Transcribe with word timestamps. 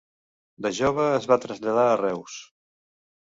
De 0.65 0.71
jove 0.77 1.05
es 1.17 1.27
va 1.33 1.37
traslladar 1.43 1.85
a 1.91 2.01
Reus. 2.03 2.39